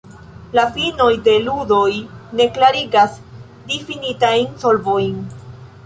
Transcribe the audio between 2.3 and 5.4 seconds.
ne klarigas difinitajn solvojn.